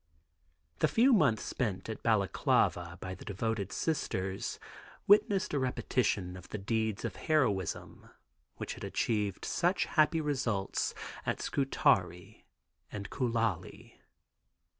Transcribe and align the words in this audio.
The 0.79 0.87
few 0.87 1.13
months 1.13 1.43
spent 1.43 1.87
at 1.87 2.01
Balaklava 2.01 2.97
by 2.99 3.13
the 3.13 3.23
devoted 3.23 3.71
Sisters 3.71 4.57
witnessed 5.05 5.53
a 5.53 5.59
repetition 5.59 6.35
of 6.35 6.49
the 6.49 6.57
deeds 6.57 7.05
of 7.05 7.17
heroism 7.17 8.09
which 8.55 8.73
had 8.73 8.83
achieved 8.83 9.45
such 9.45 9.85
happy 9.85 10.19
results 10.19 10.95
at 11.23 11.39
Scutari 11.39 12.47
and 12.91 13.11
Koulali. 13.11 13.99